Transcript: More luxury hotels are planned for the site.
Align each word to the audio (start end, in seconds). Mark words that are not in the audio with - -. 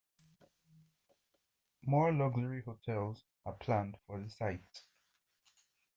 More 1.83 2.11
luxury 2.11 2.63
hotels 2.63 3.23
are 3.45 3.53
planned 3.53 3.97
for 4.07 4.19
the 4.19 4.31
site. 4.31 4.81